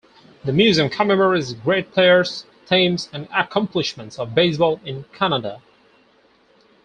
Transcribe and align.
The 0.43 0.51
museum 0.51 0.89
commemorates 0.89 1.53
great 1.53 1.91
players, 1.91 2.47
teams, 2.65 3.07
and 3.13 3.27
accomplishments 3.31 4.17
of 4.17 4.33
baseball 4.33 4.81
in 4.83 5.03
Canada. 5.13 5.61